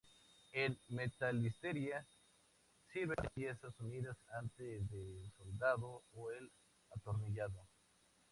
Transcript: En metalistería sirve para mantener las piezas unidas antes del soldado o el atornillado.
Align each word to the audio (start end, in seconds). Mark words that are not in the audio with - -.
En 0.53 0.79
metalistería 0.89 2.03
sirve 2.91 3.13
para 3.13 3.29
mantener 3.29 3.51
las 3.51 3.59
piezas 3.59 3.79
unidas 3.81 4.17
antes 4.33 4.89
del 4.89 5.31
soldado 5.37 6.01
o 6.13 6.31
el 6.31 6.51
atornillado. 6.89 7.67